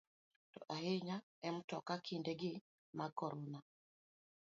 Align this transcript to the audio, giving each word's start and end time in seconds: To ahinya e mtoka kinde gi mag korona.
To 0.51 0.59
ahinya 0.75 1.17
e 1.47 1.49
mtoka 1.55 1.93
kinde 2.05 2.33
gi 2.39 2.53
mag 2.97 3.11
korona. 3.19 3.59